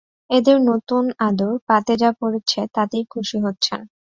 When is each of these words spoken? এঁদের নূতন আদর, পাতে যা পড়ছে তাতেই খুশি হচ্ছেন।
এঁদের 0.29 0.57
নূতন 0.61 1.05
আদর, 1.21 1.53
পাতে 1.67 1.93
যা 1.97 2.09
পড়ছে 2.19 2.59
তাতেই 2.75 3.05
খুশি 3.11 3.37
হচ্ছেন। 3.45 3.79